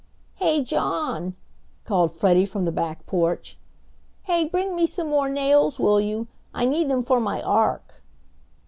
"Hey, 0.37 0.63
John!" 0.63 1.35
called 1.85 2.11
Freddie 2.11 2.47
from 2.47 2.65
the 2.65 2.71
back 2.71 3.05
porch. 3.05 3.59
"Hey, 4.23 4.45
bring 4.45 4.75
me 4.75 4.87
some 4.87 5.07
more 5.11 5.29
nails, 5.29 5.79
will 5.79 6.01
you? 6.01 6.27
I 6.55 6.65
need 6.65 6.89
them 6.89 7.03
for 7.03 7.19
my 7.19 7.39
ark." 7.39 8.01